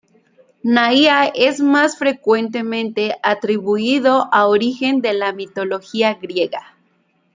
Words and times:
Naia 0.63 1.27
es 1.27 1.59
más 1.61 1.95
frecuentemente 1.99 3.17
atribuido 3.21 4.33
a 4.33 4.47
origen 4.47 4.99
de 4.99 5.13
la 5.13 5.31
mitología 5.31 6.15
griega. 6.15 6.75